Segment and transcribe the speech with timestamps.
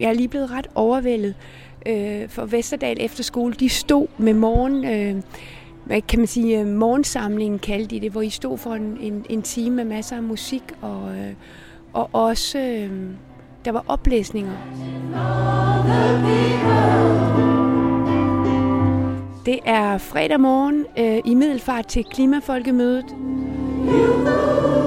[0.00, 1.34] jeg er lige blevet ret overvældet.
[1.86, 4.84] Øh, for Vesterdal Efterskole, de stod med morgen...
[4.84, 5.22] Øh,
[5.84, 9.26] hvad kan man sige, øh, morgensamlingen kaldte de det, hvor I stod for en, en,
[9.28, 11.32] en time med masser af musik, og, øh,
[11.92, 12.90] og også øh,
[13.64, 14.52] der var oplæsninger.
[19.46, 23.04] Det er fredag morgen øh, i Middelfart til Klimafolkemødet.
[23.88, 24.85] You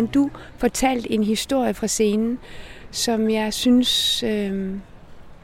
[0.00, 2.38] Og, du fortalte en historie fra scenen,
[2.90, 4.74] som jeg synes, øh,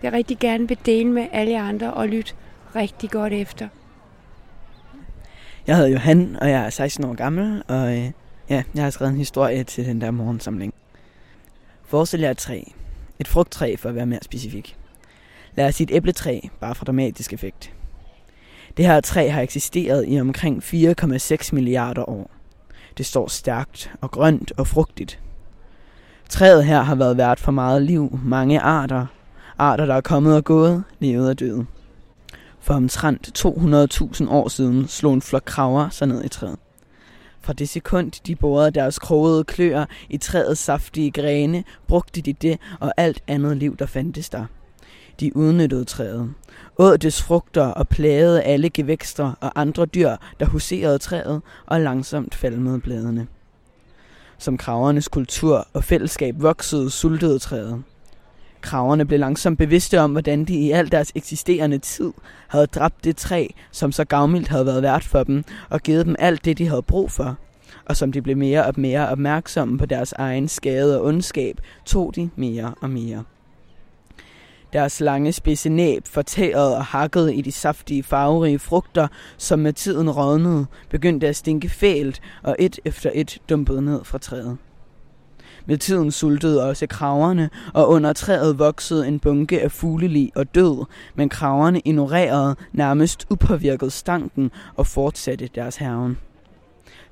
[0.02, 2.33] jeg rigtig gerne vil dele med alle andre og lytte
[2.77, 3.69] rigtig godt efter.
[5.66, 8.11] Jeg hedder Johan, og jeg er 16 år gammel, og øh,
[8.50, 10.75] ja, jeg har skrevet en historie til den der morgensamling.
[11.84, 12.62] Forestil jer et træ.
[13.19, 14.77] Et frugttræ, for at være mere specifik.
[15.55, 17.73] Lad os sige et æbletræ, bare for dramatisk effekt.
[18.77, 22.36] Det her træ har eksisteret i omkring 4,6 milliarder år.
[22.98, 25.20] Det står stærkt og grønt og frugtigt.
[26.28, 29.06] Træet her har været vært for meget liv, mange arter.
[29.58, 31.67] Arter, der er kommet og gået, levet og døde.
[32.61, 36.58] For omtrent 200.000 år siden slog en flok kraver sig ned i træet.
[37.41, 42.58] Fra det sekund, de borede deres krogede kløer i træets saftige grene, brugte de det
[42.80, 44.44] og alt andet liv, der fandtes der.
[45.20, 46.34] De udnyttede træet,
[46.78, 52.34] åd dets frugter og plagede alle gevækster og andre dyr, der huserede træet og langsomt
[52.34, 53.27] falmede bladene.
[54.39, 57.83] Som kravernes kultur og fællesskab voksede, sultede træet.
[58.61, 62.12] Kraverne blev langsomt bevidste om, hvordan de i al deres eksisterende tid
[62.48, 66.17] havde dræbt det træ, som så gavmildt havde været vært for dem, og givet dem
[66.19, 67.36] alt det, de havde brug for.
[67.86, 72.17] Og som de blev mere og mere opmærksomme på deres egen skade og ondskab, tog
[72.17, 73.25] de mere og mere.
[74.77, 80.10] Deres lange spidse næb fortærede og hakkede i de saftige, farverige frugter, som med tiden
[80.10, 84.56] rådnede, begyndte at stinke fælt og et efter et dumpede ned fra træet.
[85.67, 90.84] Med tiden sultede også kraverne, og under træet voksede en bunke af fuglelig og død,
[91.14, 96.18] men kraverne ignorerede nærmest upåvirket stanken og fortsatte deres herven.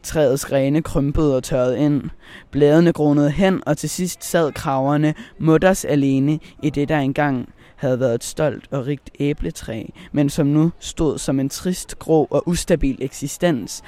[0.02, 2.02] Træets grene krympede og tørrede ind.
[2.50, 8.00] Bladene gronede hen, og til sidst sad kraverne mutters alene i det, der engang havde
[8.00, 12.48] været et stolt og rigt æbletræ, men som nu stod som en trist, grå og
[12.48, 13.82] ustabil eksistens,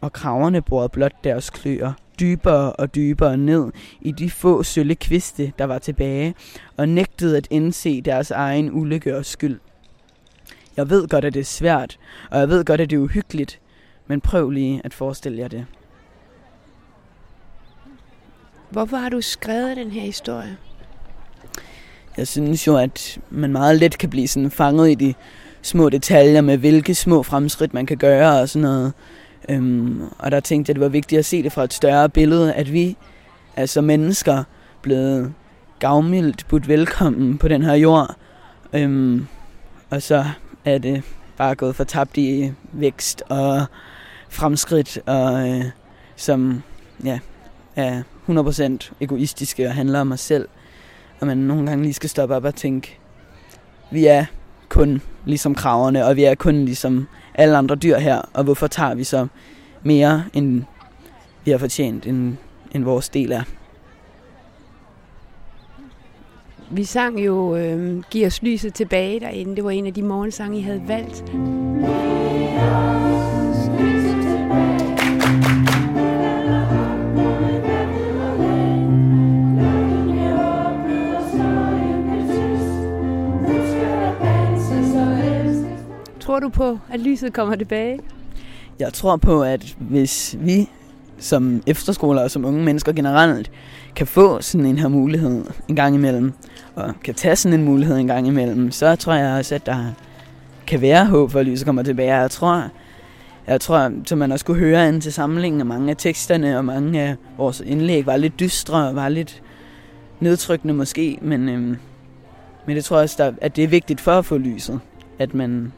[0.00, 5.52] og kraverne borede blot deres kløer dybere og dybere ned i de få sølle kviste,
[5.58, 6.34] der var tilbage,
[6.76, 9.60] og nægtede at indse deres egen ulykke og skyld.
[10.76, 11.98] Jeg ved godt, at det er svært,
[12.30, 13.60] og jeg ved godt, at det er uhyggeligt,
[14.06, 15.66] men prøv lige at forestille jer det.
[18.70, 20.56] Hvorfor har du skrevet den her historie?
[22.18, 25.14] Jeg synes jo, at man meget let kan blive sådan fanget i de
[25.62, 28.92] små detaljer med, hvilke små fremskridt man kan gøre og sådan noget.
[29.48, 32.08] Øhm, og der tænkte jeg, at det var vigtigt at se det fra et større
[32.08, 32.96] billede, at vi,
[33.56, 34.44] altså mennesker,
[34.82, 35.32] blevet
[35.78, 38.16] gavmildt budt velkommen på den her jord.
[38.72, 39.26] Øhm,
[39.90, 40.24] og så
[40.64, 41.02] er det
[41.36, 43.64] bare gået for tabt i vækst og
[44.28, 45.64] fremskridt, og øh,
[46.16, 46.62] som
[47.04, 47.18] ja,
[47.76, 50.48] er 100% egoistiske og handler om mig selv.
[51.20, 52.98] Og man nogle gange lige skal stoppe op og tænke,
[53.90, 54.24] vi er
[54.68, 58.94] kun ligesom kraverne, og vi er kun ligesom alle andre dyr her, og hvorfor tager
[58.94, 59.26] vi så
[59.82, 60.62] mere, end
[61.44, 62.36] vi har fortjent, end,
[62.72, 63.42] end vores del er.
[66.70, 69.56] Vi sang jo øh, Giv os lyset tilbage derinde.
[69.56, 71.24] Det var en af de morgensange, I havde valgt.
[86.28, 88.00] Tror du på, at lyset kommer tilbage?
[88.78, 90.68] Jeg tror på, at hvis vi
[91.18, 93.50] som efterskoler og som unge mennesker generelt
[93.96, 96.32] kan få sådan en her mulighed en gang imellem,
[96.74, 99.92] og kan tage sådan en mulighed en gang imellem, så tror jeg også, at der
[100.66, 102.16] kan være håb for, at lyset kommer tilbage.
[102.16, 102.64] Jeg tror,
[103.46, 106.64] jeg tror, som man også kunne høre ind til samlingen, af mange af teksterne og
[106.64, 109.42] mange af vores indlæg var lidt dystre og var lidt
[110.20, 111.76] nedtrykkende måske, men, øhm,
[112.66, 114.80] men det tror jeg også, at det er vigtigt for at få lyset,
[115.18, 115.72] at man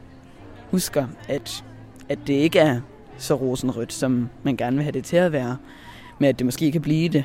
[0.71, 1.63] husker, at,
[2.09, 2.81] at det ikke er
[3.17, 5.57] så rosenrødt, som man gerne vil have det til at være.
[6.19, 7.23] Men at det måske kan blive det,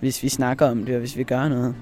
[0.00, 1.74] hvis vi snakker om det, og hvis vi gør noget.